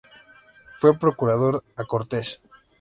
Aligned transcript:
Fue 0.79 0.97
Procurador 0.97 1.63
a 1.75 1.83
Cortes. 1.83 2.41